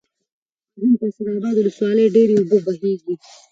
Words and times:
او 0.75 0.79
هم 0.87 0.93
په 0.99 1.07
سيدآباد 1.15 1.55
ولسوالۍ 1.57 2.05
ډېرې 2.15 2.33
اوبه 2.39 2.57
بهيږي، 2.65 3.13